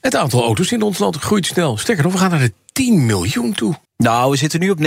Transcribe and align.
Het 0.00 0.16
aantal 0.16 0.42
auto's 0.42 0.72
in 0.72 0.82
ons 0.82 0.98
land 0.98 1.16
groeit 1.16 1.46
snel. 1.46 1.76
Sterker 1.78 2.04
nog, 2.04 2.12
we 2.12 2.18
gaan 2.18 2.30
naar 2.30 2.38
de 2.38 2.52
10 2.72 3.06
miljoen 3.06 3.52
toe. 3.52 3.74
Nou, 3.96 4.30
we 4.30 4.36
zitten 4.36 4.60
nu 4.60 4.70
op 4.70 4.78
9,4 4.78 4.82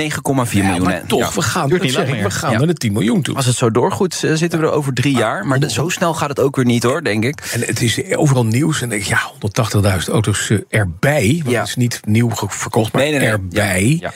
miljoen. 0.64 0.84
maar 0.84 1.06
toch, 1.08 1.20
Ja. 1.20 1.32
we 1.34 1.42
gaan, 1.42 1.70
dat 1.70 1.80
zeg 1.90 2.08
ik, 2.08 2.22
we 2.24 2.32
gaan 2.32 2.52
Ja. 2.52 2.58
naar 2.58 2.68
de 2.68 2.74
10 2.74 2.94
miljoen 2.94 3.22
toe. 3.22 3.36
Als 3.36 3.46
het 3.46 3.56
zo 3.56 3.72
doorgoed, 3.72 4.24
eh, 4.24 4.34
zitten 4.34 4.60
we 4.60 4.66
er 4.66 4.72
over 4.72 4.94
drie 4.94 5.16
jaar. 5.16 5.46
Maar 5.46 5.70
zo 5.70 5.90
snel 5.90 6.14
gaat 6.14 6.30
het 6.30 6.40
ook 6.40 6.56
weer 6.56 6.66
niet, 6.66 6.84
hoor, 6.84 7.04
denk 7.04 7.24
ik. 7.24 7.50
En 7.54 7.62
het 7.62 7.82
is 7.82 8.16
overal 8.16 8.46
nieuws. 8.46 8.82
En 8.82 8.90
denk 8.90 9.02
ik, 9.02 9.08
ja, 9.08 9.20
180.000 9.40 10.14
auto's 10.14 10.50
eh, 10.50 10.58
erbij. 10.70 11.40
Want 11.44 11.52
Ja. 11.56 11.60
het 11.60 11.68
is 11.68 11.76
niet 11.76 12.00
nieuw 12.06 12.30
verkocht, 12.48 12.94
maar 12.94 13.02
Nee, 13.02 13.12
nee, 13.12 13.20
nee. 13.20 13.30
erbij. 13.30 13.98
Ja. 14.00 14.12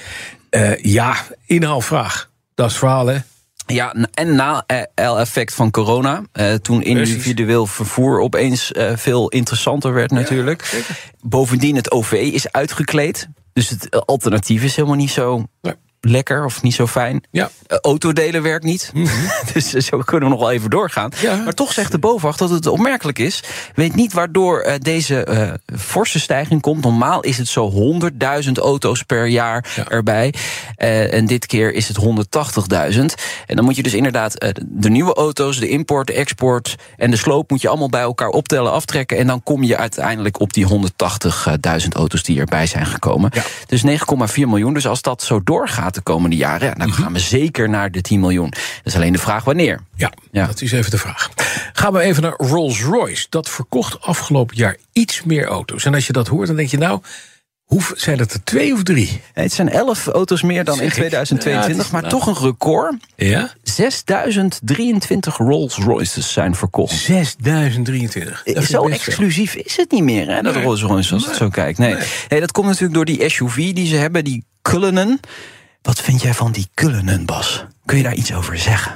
Ja. 0.50 0.76
ja, 0.82 1.16
inhaalvraag. 1.46 2.30
Dat 2.56 2.66
is 2.66 2.72
het 2.72 2.82
verhaal, 2.82 3.06
hè? 3.08 3.18
Ja, 3.74 3.96
en 4.14 4.36
na-effect 4.36 5.54
van 5.54 5.72
corona, 5.72 6.24
eh, 6.32 6.54
toen 6.54 6.82
individueel 6.82 7.66
vervoer 7.66 8.20
opeens 8.20 8.72
eh, 8.72 8.92
veel 8.96 9.30
interessanter 9.30 9.94
werd 9.94 10.12
natuurlijk. 10.12 10.86
Bovendien, 11.22 11.76
het 11.76 11.92
OV 11.92 12.12
is 12.12 12.52
uitgekleed. 12.52 13.28
Dus 13.54 13.70
het 13.70 14.06
alternatief 14.06 14.64
is 14.64 14.76
helemaal 14.76 14.98
niet 14.98 15.12
zo 15.12 15.44
Nee. 15.62 15.74
Lekker 16.02 16.46
of 16.46 16.62
niet 16.62 16.74
zo 16.74 16.88
fijn. 16.88 17.24
Ja. 17.32 17.50
Eh, 17.68 17.78
autodelen 17.82 18.42
werkt 18.42 18.64
niet. 18.64 18.92
dus 19.54 19.74
eh, 19.74 19.82
zo 19.82 19.98
kunnen 19.98 20.30
we 20.30 20.36
nog 20.36 20.44
wel 20.44 20.52
even 20.52 20.70
doorgaan. 20.70 21.12
Ja. 21.20 21.36
Maar 21.36 21.54
toch 21.54 21.74
zegt 21.74 21.92
de 21.92 22.00
BOVAG 22.00 22.38
dat 22.38 22.50
het 22.50 22.68
opmerkelijk 22.68 23.20
is. 23.20 23.44
Weet 23.76 23.96
niet 23.96 24.14
waardoor 24.14 24.60
eh, 24.60 24.74
deze 24.80 25.26
forse 25.78 26.20
stijging 26.20 26.62
komt. 26.62 26.84
Normaal 26.84 27.22
is 27.22 27.38
het 27.38 27.48
zo 27.48 27.72
100.000 28.46 28.52
auto's 28.52 29.04
per 29.04 29.28
jaar 29.28 29.66
Ja. 29.76 29.88
erbij. 29.88 30.34
En 30.76 31.26
dit 31.26 31.46
keer 31.46 31.74
is 31.74 31.88
het 31.88 31.98
180.000. 31.98 33.16
En 33.46 33.56
dan 33.56 33.66
moet 33.66 33.76
je 33.76 33.84
dus 33.84 33.94
inderdaad 33.94 34.56
de 34.66 34.90
nieuwe 34.90 35.14
auto's, 35.14 35.60
de 35.60 35.70
import, 35.70 36.08
de 36.08 36.14
export 36.14 36.76
en 36.98 37.12
de 37.12 37.18
sloop... 37.18 37.50
moet 37.50 37.62
je 37.62 37.68
allemaal 37.68 37.90
bij 37.90 38.02
elkaar 38.02 38.30
optellen, 38.30 38.72
aftrekken. 38.72 39.18
En 39.18 39.28
dan 39.28 39.44
kom 39.44 39.64
je 39.64 39.78
uiteindelijk 39.78 40.40
op 40.40 40.54
die 40.54 40.68
180.000 40.68 41.88
auto's 41.94 42.24
die 42.24 42.40
erbij 42.40 42.66
zijn 42.68 42.86
gekomen. 42.86 43.32
Ja. 43.34 43.44
Dus 43.66 43.84
9,4 43.86 44.48
miljoen. 44.48 44.74
Dus 44.74 44.88
als 44.88 45.02
dat 45.02 45.24
zo 45.24 45.42
doorgaat 45.44 45.87
de 45.96 46.02
komende 46.02 46.36
jaren... 46.36 46.68
ja, 46.68 46.74
dan 46.74 46.94
gaan 46.94 47.14
we 47.14 47.20
zeker 47.20 47.70
naar 47.70 47.92
de 47.92 48.02
10 48.02 48.20
miljoen. 48.20 48.50
Dat 48.50 48.60
is 48.84 48.96
alleen 48.96 49.14
de 49.14 49.20
vraag 49.20 49.44
wanneer. 49.44 49.80
Ja, 49.96 50.12
Ja. 50.32 50.46
dat 50.46 50.62
is 50.62 50.72
even 50.72 50.92
de 50.92 50.98
vraag. 50.98 51.30
Gaan 51.74 51.94
we 51.94 52.00
even 52.00 52.24
naar 52.24 52.34
Rolls-Royce. 52.38 53.26
Dat 53.30 53.50
verkocht 53.50 54.02
afgelopen 54.02 54.56
jaar 54.58 54.78
iets 54.94 55.24
meer 55.24 55.46
auto's. 55.46 55.86
En 55.86 55.94
als 55.94 56.08
je 56.08 56.14
dat 56.14 56.28
hoort, 56.28 56.48
dan 56.48 56.56
denk 56.56 56.70
je 56.70 56.78
nou... 56.78 57.02
Hoe, 57.68 57.82
zijn 57.96 58.20
het 58.20 58.34
er 58.34 58.44
twee 58.44 58.74
of 58.74 58.84
drie? 58.84 59.22
Het 59.34 59.54
zijn 59.54 59.70
11 59.70 60.08
auto's 60.08 60.42
meer 60.42 60.64
dan 60.64 60.74
in 60.74 60.80
Zeg 60.80 60.88
ik. 60.88 60.94
2022, 60.94 61.64
Ja, 61.72 61.78
het 61.78 61.86
is 61.86 61.92
maar 61.92 62.02
nou- 62.02 62.14
toch 62.14 62.28
een 62.28 62.48
record. 62.50 62.96
Ja? 63.16 63.54
6023 63.64 65.38
Rolls-Royces 65.38 66.34
zijn 66.34 66.56
verkocht. 66.56 66.94
6023. 66.96 68.30
Dat 68.44 68.54
vind 68.54 68.58
ik 68.58 68.66
Zo 68.66 68.88
exclusief 68.88 69.56
is 69.56 69.78
het 69.78 69.92
niet 69.92 70.04
meer, 70.04 70.28
hè, 70.28 70.42
dat 70.42 70.54
Nee. 70.54 70.64
Rolls-Royce, 70.64 71.14
als 71.14 71.24
je 71.24 71.28
het 71.30 71.38
zo 71.38 71.50
kijkt. 71.50 71.78
Nee. 71.78 71.96
nee, 72.30 72.40
dat 72.40 72.52
komt 72.52 72.68
natuurlijk 72.68 72.94
door 72.94 73.06
die 73.06 73.30
SUV 73.30 73.74
die 73.74 73.88
ze 73.88 73.96
hebben, 73.96 74.24
die 74.24 74.44
Cullinan. 74.62 75.20
Wat 75.82 76.02
vind 76.02 76.22
jij 76.22 76.34
van 76.34 76.52
die 76.52 76.70
Cullinan, 76.74 77.26
Bas? 77.26 77.66
Kun 77.86 77.98
je 77.98 78.04
daar 78.04 78.16
iets 78.16 78.34
over 78.34 78.58
zeggen? 78.58 78.96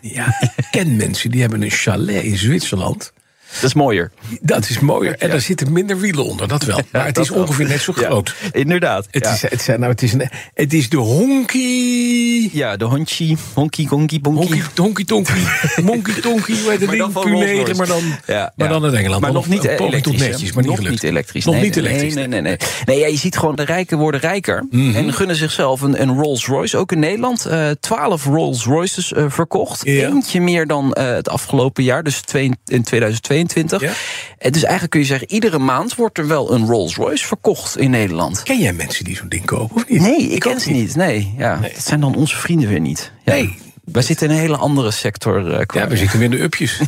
Ja, 0.00 0.26
ik 0.56 0.68
ken 0.70 0.96
mensen 1.06 1.30
die 1.30 1.40
hebben 1.40 1.62
een 1.62 1.70
chalet 1.70 2.24
in 2.24 2.36
Zwitserland. 2.36 3.12
Dat 3.54 3.62
is 3.62 3.74
mooier. 3.74 4.10
Dat 4.40 4.68
is 4.68 4.78
mooier. 4.78 5.16
En 5.18 5.30
daar 5.30 5.40
zitten 5.40 5.72
minder 5.72 5.98
wielen 5.98 6.24
onder, 6.24 6.48
dat 6.48 6.62
wel. 6.62 6.80
Maar 6.92 7.06
het 7.06 7.18
is 7.18 7.30
ongeveer 7.30 7.66
net 7.68 7.80
zo 7.80 7.92
groot. 7.92 8.34
Inderdaad. 8.52 9.06
Het, 9.10 9.24
ja. 9.24 9.32
is, 9.32 9.42
het, 9.42 9.62
zijn, 9.62 9.80
nou, 9.80 9.92
het, 9.92 10.02
is 10.02 10.12
een, 10.12 10.28
het 10.54 10.72
is 10.72 10.88
de 10.88 10.96
honky... 10.96 12.50
ja, 12.52 12.76
de 12.76 12.84
honky, 12.84 13.36
honky, 13.54 13.86
gonky, 13.86 14.20
bonky. 14.20 14.46
Honky, 14.46 14.62
honky 14.76 15.04
tonky, 15.04 15.40
monkey 15.82 16.14
tonky, 16.20 16.60
hoe 16.62 16.70
heet 16.70 16.86
Maar 16.86 16.96
dan 16.96 17.12
ding? 17.12 17.12
van 17.12 17.22
Q9, 17.22 17.30
Rolls-Royce. 17.30 17.74
maar 17.74 17.86
dan, 17.86 18.02
Ja, 18.26 18.52
maar 18.56 18.66
ja. 18.68 18.78
dan 18.80 18.86
in 18.90 18.94
Engeland. 18.94 19.20
Maar 19.22 19.32
nog 19.32 19.48
niet 19.48 19.60
tot 19.60 19.80
elektrisch. 19.80 20.20
netjes, 20.20 20.52
maar 20.52 20.64
niet 20.64 20.78
nog 20.78 20.88
niet 20.88 21.02
elektrisch. 21.02 21.44
Nog 21.44 21.54
nee, 21.54 21.64
niet 21.64 21.76
elektrisch. 21.76 22.14
Nee, 22.14 22.26
nee, 22.26 22.40
nee. 22.40 22.56
Nee, 22.84 22.98
ja, 22.98 23.06
je 23.06 23.16
ziet 23.16 23.38
gewoon, 23.38 23.56
de 23.56 23.64
rijken 23.64 23.98
worden 23.98 24.20
rijker. 24.20 24.66
Mhm. 24.70 24.96
En 24.96 25.12
gunnen 25.12 25.36
zichzelf 25.36 25.80
een, 25.80 26.02
een 26.02 26.14
Rolls-Royce. 26.20 26.76
Ook 26.76 26.92
in 26.92 26.98
Nederland. 26.98 27.46
eh 27.46 27.70
12 27.80 28.24
Rolls-Royces 28.24 29.12
eh, 29.12 29.24
verkocht. 29.28 29.84
Eentje 29.86 30.40
meer 30.40 30.66
dan 30.66 30.92
eh, 30.92 31.06
het 31.06 31.28
afgelopen 31.28 31.82
jaar. 31.84 32.02
Dus 32.02 32.20
twee, 32.20 32.50
in 32.64 32.82
2022. 32.82 33.41
Ja. 33.80 33.92
En 34.38 34.52
dus 34.52 34.62
eigenlijk 34.62 34.90
kun 34.90 35.00
je 35.00 35.06
zeggen, 35.06 35.30
iedere 35.32 35.58
maand 35.58 35.94
wordt 35.94 36.18
er 36.18 36.26
wel 36.26 36.52
een 36.52 36.66
Rolls-Royce 36.66 37.26
verkocht 37.26 37.78
in 37.78 37.90
Nederland. 37.90 38.42
Ken 38.42 38.58
jij 38.58 38.72
mensen 38.72 39.04
die 39.04 39.16
zo'n 39.16 39.28
ding 39.28 39.44
kopen 39.44 39.76
of 39.76 39.88
niet? 39.88 40.00
Nee, 40.00 40.18
ik 40.28 40.40
ken 40.40 40.60
ze 40.60 40.70
niet. 40.70 40.96
Nee, 40.96 41.34
ja. 41.38 41.56
Dat 41.56 41.70
zijn 41.84 42.00
dan 42.00 42.14
onze 42.14 42.36
vrienden 42.36 42.68
weer 42.68 42.80
niet. 42.80 43.12
Ja. 43.24 43.32
Nee. 43.32 43.58
Wij 43.84 44.02
zitten 44.02 44.26
in 44.28 44.34
een 44.34 44.40
hele 44.40 44.56
andere 44.56 44.90
sector. 44.90 45.52
eh, 45.52 45.60
Ja, 45.74 45.88
we 45.88 45.96
zitten 45.96 46.18
weer 46.18 46.30
in 46.30 46.36
de 46.36 46.42
upjes. 46.42 46.80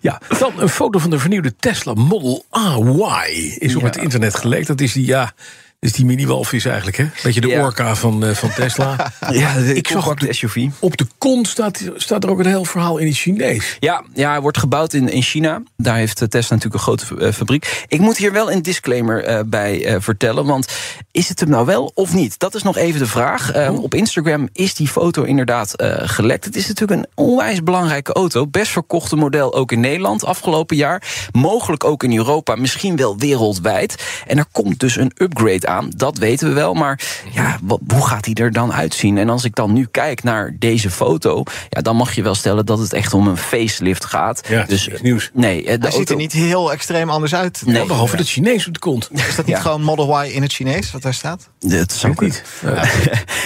Ja, 0.00 0.20
dan 0.38 0.52
een 0.56 0.68
foto 0.68 0.98
van 0.98 1.10
de 1.10 1.18
vernieuwde 1.18 1.54
Tesla 1.56 1.94
Model 1.94 2.44
AY 2.50 3.56
is 3.58 3.76
op 3.76 3.82
het 3.82 3.96
internet 3.96 4.34
gelekt. 4.34 4.66
Dat 4.66 4.80
is 4.80 4.92
die, 4.92 5.06
ja, 5.06 5.32
is 5.82 5.92
die 5.92 6.04
mini-walvis 6.04 6.64
eigenlijk, 6.64 6.96
hè? 6.96 7.06
Beetje 7.22 7.40
de 7.40 7.48
Ja. 7.48 7.62
orka 7.62 7.94
van, 7.96 8.24
eh, 8.24 8.34
van 8.34 8.50
Tesla. 8.54 8.96
Ja, 9.30 9.54
de 9.54 9.74
Ik 9.74 9.88
zag 9.88 10.08
op 10.08 10.20
de 10.20 10.32
SUV. 10.32 10.68
Op 10.78 10.96
de 10.96 11.06
kont 11.18 11.48
staat, 11.48 11.90
staat 11.94 12.24
er 12.24 12.30
ook 12.30 12.38
een 12.38 12.46
heel 12.46 12.64
verhaal 12.64 12.98
in 12.98 13.06
het 13.06 13.16
Chinees. 13.16 13.76
Ja, 13.80 14.02
ja, 14.14 14.30
hij 14.30 14.40
wordt 14.40 14.58
gebouwd 14.58 14.92
in, 14.92 15.08
in 15.08 15.22
China. 15.22 15.62
Daar 15.76 15.96
heeft 15.96 16.22
eh, 16.22 16.28
Tesla 16.28 16.56
natuurlijk 16.56 16.74
een 16.74 16.96
grote 16.96 17.26
eh, 17.26 17.32
fabriek. 17.32 17.84
Ik 17.88 18.00
moet 18.00 18.16
hier 18.16 18.32
wel 18.32 18.52
een 18.52 18.62
disclaimer 18.62 19.48
bij 19.48 20.00
vertellen. 20.00 20.44
Want 20.46 20.66
is 21.10 21.28
het 21.28 21.40
hem 21.40 21.48
nou 21.48 21.66
wel 21.66 21.90
of 21.94 22.14
niet? 22.14 22.38
Dat 22.38 22.54
is 22.54 22.62
nog 22.62 22.76
even 22.76 23.00
de 23.00 23.06
vraag. 23.06 23.54
Oh. 23.56 23.82
Op 23.82 23.94
Instagram 23.94 24.48
is 24.52 24.74
die 24.74 24.88
foto 24.88 25.22
inderdaad 25.22 25.74
gelekt. 26.02 26.44
Het 26.44 26.56
is 26.56 26.68
natuurlijk 26.68 27.00
een 27.00 27.08
onwijs 27.14 27.62
belangrijke 27.62 28.12
auto. 28.12 28.46
Best 28.46 28.72
verkochte 28.72 29.16
model 29.16 29.54
ook 29.54 29.72
in 29.72 29.80
Nederland 29.80 30.24
afgelopen 30.24 30.76
jaar. 30.76 31.28
Mogelijk 31.32 31.84
ook 31.84 32.02
in 32.02 32.16
Europa, 32.16 32.54
misschien 32.54 32.96
wel 32.96 33.18
wereldwijd. 33.18 34.22
En 34.26 34.38
er 34.38 34.46
komt 34.52 34.80
dus 34.80 34.96
een 34.96 35.12
upgrade 35.16 35.66
aan. 35.66 35.71
Dat 35.80 36.18
weten 36.18 36.48
we 36.48 36.54
wel. 36.54 36.74
Maar 36.74 37.00
ja, 37.32 37.58
wat, 37.62 37.80
hoe 37.94 38.06
gaat 38.06 38.24
hij 38.24 38.34
er 38.34 38.52
dan 38.52 38.72
uitzien? 38.72 39.18
En 39.18 39.28
als 39.28 39.44
ik 39.44 39.54
dan 39.54 39.72
nu 39.72 39.86
kijk 39.90 40.22
naar 40.22 40.56
deze 40.58 40.90
foto... 40.90 41.42
Ja, 41.68 41.80
dan 41.80 41.96
mag 41.96 42.14
je 42.14 42.22
wel 42.22 42.34
stellen 42.34 42.66
dat 42.66 42.78
het 42.78 42.92
echt 42.92 43.14
om 43.14 43.26
een 43.28 43.36
facelift 43.36 44.04
gaat. 44.04 44.42
Ja, 44.48 44.60
het 44.60 44.70
is 44.70 44.84
dus 44.84 45.00
nieuws. 45.00 45.30
Nee, 45.34 45.64
eh, 45.66 45.80
de 45.80 45.86
Hij 45.86 45.90
ziet 45.96 46.10
er 46.10 46.16
niet 46.16 46.32
heel 46.32 46.72
extreem 46.72 47.10
anders 47.10 47.34
uit. 47.34 47.62
Nee. 47.66 47.86
Behalve 47.86 48.16
het 48.16 48.28
Chinees 48.28 48.66
op 48.66 48.72
de 48.72 48.78
kont. 48.78 49.08
Is 49.12 49.36
dat 49.36 49.46
niet 49.46 49.56
Ja. 49.56 49.62
gewoon 49.62 49.82
Model 49.82 50.24
Y 50.24 50.28
in 50.28 50.42
het 50.42 50.52
Chinees 50.52 50.90
wat 50.92 51.02
daar 51.02 51.14
staat? 51.14 51.48
Dat 51.58 51.92
zou 51.92 52.14
Weet 52.16 52.28
niet. 52.28 52.42
Ja. 52.62 52.84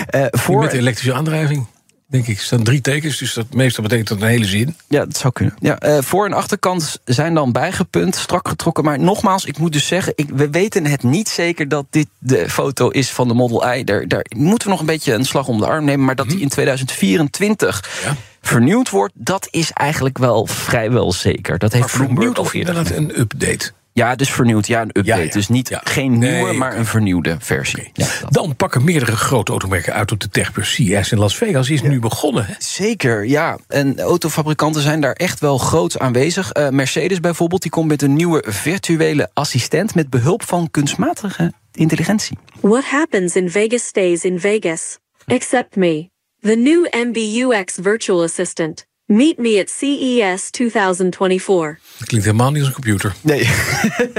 Eh, 0.07 0.27
voor, 0.31 0.61
Met 0.61 0.73
elektrische 0.73 1.15
aandrijving. 1.15 1.67
Denk 2.09 2.27
ik, 2.27 2.37
er 2.37 2.43
staan 2.43 2.63
drie 2.63 2.81
tekens, 2.81 3.19
dus 3.19 3.35
dat 3.35 3.47
meestal 3.55 3.83
betekent 3.83 4.09
dat 4.09 4.21
een 4.21 4.27
hele 4.29 4.45
zin. 4.45 4.77
Ja, 4.89 5.05
dat 5.05 5.17
zou 5.17 5.33
kunnen. 5.33 5.55
Ja, 5.61 5.79
eh, 5.79 5.99
voor- 6.03 6.27
en 6.27 6.33
achterkant 6.33 6.99
zijn 7.05 7.35
dan 7.35 7.53
bijgepunt, 7.53 8.17
strak 8.17 8.49
getrokken. 8.49 8.85
Maar 8.85 8.99
nogmaals, 8.99 9.45
ik 9.45 9.59
moet 9.59 9.73
dus 9.73 9.87
zeggen, 9.87 10.13
ik, 10.17 10.29
we 10.35 10.51
weten 10.51 10.87
het 10.87 11.03
niet 11.03 11.29
zeker 11.29 11.69
dat 11.69 11.87
dit 11.91 12.07
de 12.19 12.51
foto 12.51 12.89
is 12.89 13.11
van 13.11 13.29
de 13.29 13.35
Model 13.35 13.75
I. 13.75 13.85
Daar, 13.85 14.09
daar 14.09 14.25
moeten 14.37 14.67
we 14.67 14.73
nog 14.73 14.81
een 14.81 14.87
beetje 14.87 15.13
een 15.13 15.25
slag 15.25 15.49
om 15.49 15.59
de 15.59 15.67
arm 15.67 15.85
nemen. 15.85 16.05
Maar 16.07 16.15
dat 16.15 16.29
die 16.29 16.41
in 16.41 16.49
2024 16.49 17.85
Mhm. 18.01 18.09
Ja. 18.09 18.17
vernieuwd 18.41 18.91
wordt, 18.91 19.13
dat 19.17 19.49
is 19.51 19.71
eigenlijk 19.73 20.19
wel 20.19 20.47
vrijwel 20.47 21.13
zeker. 21.13 21.59
Dat 21.59 21.73
heeft 21.73 21.97
Maar 21.97 22.07
Bloomberg 22.07 22.39
of 22.39 22.55
inderdaad 22.55 22.87
gemeld. 22.87 23.13
een 23.13 23.21
update. 23.21 23.73
Ja, 23.97 24.15
dus 24.15 24.31
vernieuwd. 24.31 24.67
Ja, 24.67 24.81
een 24.81 24.89
update. 24.89 25.07
Ja, 25.09 25.17
ja. 25.17 25.31
Dus 25.31 25.49
niet 25.49 25.69
Ja. 25.69 25.81
geen 25.85 26.19
nieuwe, 26.19 26.45
Nee, 26.45 26.53
maar 26.53 26.77
een 26.77 26.87
vernieuwde 26.87 27.37
versie. 27.39 27.93
Dan 28.29 28.57
pakken 28.57 28.85
meerdere 28.85 29.17
grote 29.17 29.51
automerken 29.51 29.93
uit 29.95 30.13
op 30.13 30.21
de 30.21 30.29
Techbeurs 30.29 30.75
CES 30.75 31.13
in 31.13 31.19
Las 31.19 31.37
Vegas. 31.37 31.71
Is 31.71 31.83
nu 31.83 32.01
begonnen. 32.01 32.47
Hè? 32.47 32.55
Zeker, 32.59 33.25
ja. 33.27 33.59
En 33.69 34.01
autofabrikanten 34.01 34.83
zijn 34.83 35.01
daar 35.01 35.13
echt 35.13 35.41
wel 35.41 35.59
groot 35.59 35.99
aanwezig. 35.99 36.53
Eh, 36.53 36.69
Mercedes 36.69 37.21
bijvoorbeeld, 37.21 37.63
die 37.63 37.71
komt 37.71 37.89
met 37.89 38.03
een 38.03 38.15
nieuwe 38.15 38.45
virtuele 38.49 39.31
assistent... 39.33 39.95
met 39.95 40.11
behulp 40.11 40.43
van 40.43 40.71
kunstmatige 40.71 41.53
intelligentie. 41.73 42.39
What 42.61 42.85
happens 42.85 43.37
in 43.37 43.51
Vegas 43.51 43.85
stays 43.87 44.25
in 44.25 44.41
Vegas. 44.41 44.99
Accept 45.27 45.77
me. 45.77 46.09
The 46.41 46.55
new 46.57 46.87
MBUX 47.07 47.79
virtual 47.83 48.23
assistant. 48.23 48.87
Meet 49.07 49.39
me 49.39 49.61
at 49.61 49.71
CES 49.71 50.51
2024. 50.51 51.79
Dat 51.99 52.09
klinkt 52.09 52.27
helemaal 52.27 52.51
niet 52.51 52.59
als 52.59 52.69
een 52.69 52.75
computer. 52.75 53.15
Nee. 53.21 53.49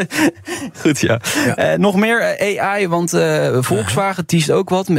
Goed, 0.81 0.99
ja. 0.99 1.19
Eh, 1.55 1.77
nog 1.77 1.95
meer 1.95 2.21
eh, 2.21 2.63
AI, 2.63 2.87
want 2.87 3.13
eh, 3.13 3.57
Volkswagen 3.61 4.25
teast 4.25 4.51
ook 4.51 4.69
wat. 4.69 4.89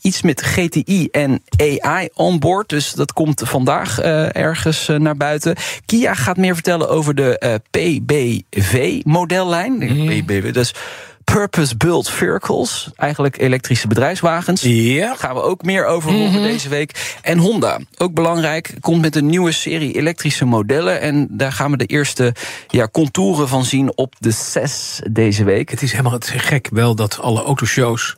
iets 0.00 0.22
met 0.22 0.40
GTI 0.40 1.08
en 1.10 1.42
AI 1.56 2.08
onboard. 2.14 2.68
Dus 2.68 2.92
dat 2.92 3.12
komt 3.12 3.42
vandaag 3.44 3.98
eh, 4.00 4.36
ergens 4.36 4.86
naar 4.98 5.16
buiten. 5.16 5.56
Kia 5.86 6.14
gaat 6.14 6.36
meer 6.36 6.54
vertellen 6.54 6.88
over 6.88 7.14
de 7.14 7.38
eh, 7.38 7.54
PBV-modellijn. 7.70 9.78
PBV, 9.78 10.52
dus 10.52 10.74
purpose-built 11.32 12.10
vehicles. 12.10 12.90
Eigenlijk 12.96 13.38
elektrische 13.38 13.88
bedrijfswagens. 13.88 14.62
Ja. 14.62 15.06
Daar 15.06 15.16
gaan 15.16 15.34
we 15.34 15.42
ook 15.42 15.62
meer 15.62 15.84
over 15.84 16.12
horen 16.12 16.42
deze 16.42 16.68
week. 16.68 17.16
En 17.22 17.38
Honda, 17.38 17.78
ook 17.96 18.14
belangrijk, 18.14 18.74
komt 18.80 19.00
met 19.00 19.16
een 19.16 19.26
nieuwe 19.26 19.52
serie 19.52 19.92
elektrische 19.94 20.44
modellen. 20.44 21.00
En 21.00 21.26
daar 21.30 21.52
gaan 21.52 21.70
we 21.70 21.76
de 21.76 21.86
eerste 21.86 22.34
ja, 22.68 22.88
contouren 22.92 23.48
van 23.48 23.64
zien 23.64 23.96
op 23.96 24.14
de 24.18 24.30
CES 24.30 25.00
deze 25.10 25.44
week. 25.44 25.70
Het 25.70 25.82
is 25.82 25.90
helemaal 25.90 26.12
het 26.12 26.30
is 26.34 26.40
gek 26.40 26.68
wel 26.70 26.94
dat 26.94 27.18
alle 27.20 27.42
autoshows... 27.42 28.16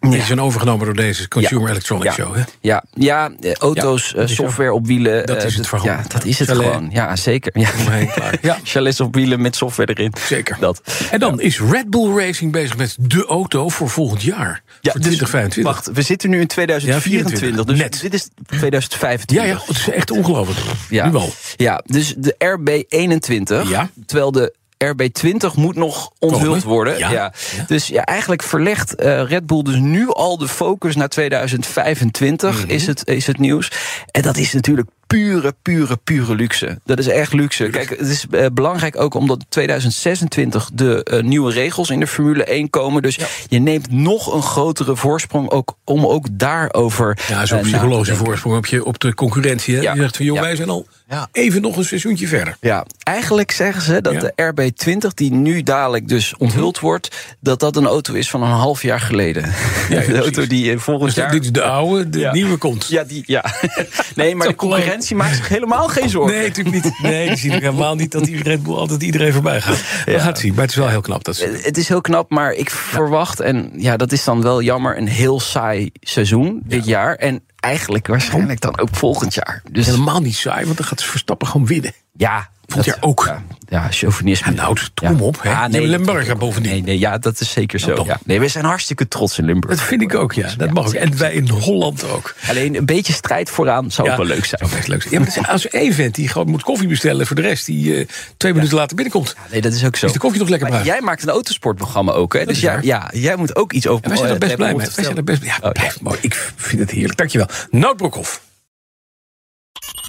Die 0.00 0.22
zijn 0.22 0.40
overgenomen 0.40 0.84
door 0.84 0.94
deze 0.94 1.28
Consumer 1.28 1.70
Electronic 1.70 2.04
ja. 2.04 2.12
Show. 2.12 2.34
Hè? 2.34 2.42
Ja, 2.60 2.84
ja 2.94 3.30
eh, 3.40 3.52
auto's, 3.52 4.14
eh, 4.14 4.26
software 4.26 4.72
op 4.72 4.86
wielen. 4.86 5.26
Dat 5.26 5.36
eh, 5.36 5.44
is 5.44 5.56
het 5.56 5.68
verhaal. 5.68 5.86
Ja, 5.86 6.02
dat 6.08 6.24
is 6.24 6.38
het 6.38 6.48
Chalet. 6.48 6.66
gewoon. 6.66 6.88
Ja, 6.92 7.16
zeker. 7.16 7.58
Ja. 7.58 7.70
Ja. 8.42 8.58
Chalets 8.62 9.00
op 9.00 9.14
wielen 9.14 9.40
met 9.40 9.56
software 9.56 9.94
erin. 9.94 10.12
Zeker. 10.26 10.56
Dat. 10.60 10.80
En 11.10 11.20
dan 11.20 11.40
is 11.40 11.60
Red 11.60 11.90
Bull 11.90 12.16
Racing 12.16 12.52
bezig 12.52 12.76
met 12.76 12.96
de 13.00 13.26
auto 13.26 13.68
voor 13.68 13.90
volgend 13.90 14.22
jaar. 14.22 14.62
Ja, 14.80 14.92
voor 14.92 15.00
dus 15.00 15.16
2025. 15.16 15.64
Wacht, 15.72 15.90
we 15.92 16.02
zitten 16.02 16.30
nu 16.30 16.40
in 16.40 16.46
2024. 16.46 17.32
Ja, 17.32 17.38
24. 17.38 17.64
dus 17.64 17.78
Net. 17.78 18.00
dit 18.00 18.14
is 18.14 18.28
2025. 18.46 19.36
ja, 19.36 19.44
ja, 19.44 19.58
het 19.66 19.76
is 19.76 19.90
echt 19.90 20.10
ongelooflijk. 20.10 20.58
Ja. 20.88 21.08
Nu 21.08 21.14
al. 21.14 21.32
Ja, 21.56 21.82
dus 21.86 22.14
de 22.16 22.34
RB21. 22.38 23.68
Ja. 23.68 23.90
Terwijl 24.06 24.32
de 24.32 24.54
RB20 24.92 25.54
moet 25.54 25.76
nog 25.76 26.10
onthuld 26.18 26.62
worden. 26.62 26.98
Ja. 26.98 27.10
Ja. 27.10 27.32
Ja. 27.56 27.64
Dus 27.66 27.86
ja, 27.86 28.04
eigenlijk 28.04 28.42
verlegt 28.42 28.94
eh, 28.94 29.22
Red 29.22 29.46
Bull 29.46 29.62
dus 29.62 29.76
nu 29.78 30.08
al 30.12 30.38
de 30.38 30.48
focus 30.48 30.96
naar 30.96 31.08
2025, 31.08 32.60
Mhm. 32.62 32.70
is, 32.70 32.86
het, 32.86 33.06
is 33.08 33.26
het 33.26 33.38
nieuws. 33.38 33.70
En 34.10 34.22
dat 34.22 34.36
is 34.36 34.52
natuurlijk 34.52 34.88
pure, 35.14 35.54
pure, 35.62 35.96
pure 35.96 36.34
luxe. 36.34 36.78
Dat 36.84 36.98
is 36.98 37.06
echt 37.06 37.32
luxe. 37.32 37.68
Kijk, 37.68 37.88
het 37.88 38.08
is 38.08 38.26
eh, 38.30 38.46
belangrijk 38.52 39.00
ook 39.00 39.14
omdat 39.14 39.44
2026 39.48 40.70
de 40.72 41.04
eh, 41.04 41.22
nieuwe 41.22 41.52
regels 41.52 41.90
in 41.90 42.00
de 42.00 42.06
Formule 42.06 42.44
1 42.44 42.70
komen. 42.70 43.02
Dus 43.02 43.18
je 43.48 43.58
neemt 43.58 43.90
nog 43.90 44.34
een 44.34 44.42
grotere 44.42 44.96
voorsprong 44.96 45.50
ook 45.50 45.76
om 45.84 46.06
ook 46.06 46.26
daarover 46.32 47.18
Ja, 47.28 47.46
zo'n 47.46 47.62
te 47.62 47.68
psychologische 47.68 48.16
voorsprong 48.16 48.56
op, 48.56 48.66
je, 48.66 48.84
op 48.84 48.98
de 48.98 49.14
concurrentie. 49.14 49.74
Hè? 49.74 49.80
Ja. 49.80 49.94
Je 49.94 50.00
zegt 50.00 50.16
van, 50.16 50.26
joh, 50.26 50.34
Ja. 50.36 50.42
wij 50.42 50.56
zijn 50.56 50.68
al 50.68 50.86
even 51.32 51.62
nog 51.62 51.76
een 51.76 51.84
seizoentje 51.84 52.28
verder. 52.28 52.56
Ja, 52.60 52.86
eigenlijk 53.02 53.50
zeggen 53.50 53.82
ze 53.82 54.00
dat 54.00 54.20
de 54.20 54.32
RB20, 54.52 55.14
die 55.14 55.32
nu 55.32 55.62
dadelijk 55.62 56.08
dus 56.08 56.34
onthuld 56.36 56.80
wordt, 56.80 57.36
dat 57.40 57.60
dat 57.60 57.76
een 57.76 57.86
auto 57.86 58.14
is 58.14 58.30
van 58.30 58.42
een 58.42 58.50
half 58.50 58.82
jaar 58.82 59.00
geleden. 59.00 59.42
de 59.88 60.18
auto 60.18 60.46
die 60.46 60.78
volgend 60.78 61.14
Dus 61.14 61.22
jaar. 61.22 61.30
dit 61.32 61.44
is 61.44 61.52
de 61.52 61.62
oude, 61.62 62.08
de 62.08 62.28
nieuwe 62.32 62.56
komt. 62.56 62.86
Ja, 62.86 63.04
die, 63.04 63.22
ja. 63.26 63.44
nee, 64.14 64.34
maar 64.36 64.46
de 64.48 64.54
Zo 64.58 64.66
concurrentie 65.08 65.16
maakt 65.16 65.36
zich 65.36 65.48
helemaal 65.48 65.88
geen 65.88 66.08
zorgen. 66.08 66.36
Nee, 66.36 66.48
natuurlijk 66.48 66.84
niet. 66.84 66.98
Nee, 67.02 67.28
die 67.28 67.36
zien 67.36 67.52
helemaal 67.52 67.94
niet 67.94 68.12
dat 68.12 68.24
die 68.24 68.42
Red 68.42 68.62
Bull 68.62 68.74
altijd 68.74 69.02
iedereen 69.02 69.32
voorbij 69.32 69.60
gaat. 69.60 69.76
Gaan 69.76 70.26
het 70.26 70.38
zien, 70.38 70.52
maar 70.54 70.62
het 70.62 70.70
is 70.70 70.76
wel 70.76 70.88
heel 70.88 71.00
knap. 71.00 71.24
Dat 71.24 71.36
ze... 71.36 71.44
Eh, 71.46 71.64
Het 71.64 71.76
is 71.78 71.88
heel 71.88 72.00
knap, 72.00 72.30
maar 72.30 72.52
ik 72.52 72.70
verwacht, 72.70 73.40
en 73.40 73.70
ja, 73.76 73.96
dat 73.96 74.12
is 74.12 74.24
dan 74.24 74.42
wel 74.42 74.62
jammer, 74.62 74.96
een 74.98 75.08
heel 75.08 75.40
saai 75.40 75.90
seizoen 76.00 76.60
dit 76.64 76.84
jaar. 76.84 77.14
En 77.14 77.42
eigenlijk 77.60 78.06
waarschijnlijk 78.06 78.60
dan 78.60 78.78
ook 78.78 78.88
volgend 78.92 79.34
jaar. 79.34 79.62
Dus 79.70 79.86
helemaal 79.86 80.20
niet 80.20 80.36
saai, 80.36 80.64
want 80.64 80.76
dan 80.76 80.86
gaat 80.86 81.02
Verstappen 81.04 81.46
gewoon 81.46 81.66
winnen. 81.66 81.92
ja. 82.16 82.52
Dat- 82.66 82.84
jaar 82.84 82.96
ook. 83.00 83.24
Ja, 83.26 83.42
ja 83.68 83.86
chauvinisme. 83.90 84.50
Ja, 84.50 84.56
nou, 84.56 84.76
kom 84.94 85.20
op, 85.20 85.42
hè. 85.42 85.50
Ja, 85.50 85.66
Je 85.66 85.72
hebt 85.76 85.86
Limburger 85.86 86.36
bovendien. 86.36 86.72
Nee, 86.72 86.82
nee, 86.82 86.98
ja, 86.98 87.18
dat 87.18 87.40
is 87.40 87.50
zeker 87.52 87.80
Nou, 87.80 87.90
zo. 87.90 87.96
toch. 87.96 88.06
Ja. 88.06 88.18
Nee, 88.24 88.40
we 88.40 88.48
zijn 88.48 88.64
hartstikke 88.64 89.08
trots 89.08 89.38
in 89.38 89.44
Limburg. 89.44 89.76
Dat 89.76 89.86
vind 89.86 90.02
ik 90.02 90.14
ook, 90.14 90.32
ja. 90.32 90.50
Dat 90.56 90.70
mag 90.70 90.86
ook. 90.86 90.92
En 90.92 91.18
wij 91.18 91.32
in 91.32 91.48
Holland 91.48 92.04
ook. 92.04 92.34
Alleen 92.48 92.76
een 92.76 92.86
beetje 92.86 93.12
strijd 93.12 93.50
vooraan 93.50 93.90
zou 93.90 94.10
ook 94.10 94.16
wel 94.16 94.26
leuk 94.26 94.44
zijn. 94.44 94.60
Zou 94.64 94.76
best 94.76 94.88
leuk 94.88 95.02
zijn. 95.02 95.14
Ja, 95.14 95.20
maar 95.40 95.50
als 95.50 95.68
één 95.68 95.92
vent 95.92 96.14
die 96.14 96.28
gewoon 96.28 96.48
moet 96.50 96.62
koffie 96.62 96.88
bestellen 96.88 97.26
voor 97.26 97.36
de 97.36 97.42
rest, 97.42 97.66
die 97.66 97.96
eh, 97.96 98.06
twee 98.36 98.52
minuten 98.54 98.76
later 98.76 98.96
binnenkomt. 98.96 99.36
Nee, 99.50 99.60
dat 99.60 99.72
is 99.72 99.84
ook 99.84 99.96
zo. 99.96 100.06
Is 100.06 100.12
de 100.12 100.18
koffie 100.18 100.40
nog 100.40 100.48
lekker 100.48 100.68
bruin? 100.68 100.84
jij 100.84 101.00
maakt 101.00 101.22
een 101.22 101.28
autosportprogramma 101.28 102.12
ook, 102.12 102.32
hè? 102.32 102.44
Dus 102.44 102.60
ja, 102.60 102.78
ja, 102.82 103.10
jij 103.12 103.36
moet 103.36 103.56
ook 103.56 103.72
iets 103.72 103.86
over. 103.86 104.02
En 104.04 104.08
wij 104.10 104.18
zijn 104.18 104.30
er 104.30 104.38
best 104.38 104.50
eh, 104.50 104.56
blij 104.56 104.74
mee. 104.74 104.86
Wij 104.94 105.04
zijn 105.04 105.16
er 105.16 105.24
best 105.24 105.42
ja, 105.44 105.54
Oh, 105.56 105.60
ja. 105.62 105.70
blijf 105.70 106.00
mooi. 106.00 106.18
Ik 106.20 106.52
vind 106.56 106.80
het 106.80 106.90
heerlijk. 106.90 107.18
Dankjewel. 107.18 107.48
Nout 107.70 107.96
Broekhoff. 107.96 108.40